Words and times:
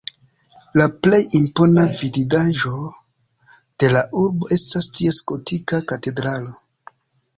La 0.79 0.85
plej 1.07 1.19
impona 1.39 1.83
vidindaĵo 1.99 2.73
de 3.83 3.93
la 3.95 4.03
urbo 4.25 4.49
estas 4.57 4.89
ties 4.97 5.21
gotika 5.33 5.85
katedralo. 5.93 6.61